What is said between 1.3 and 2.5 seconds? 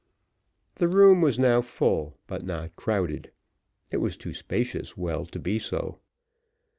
now full, but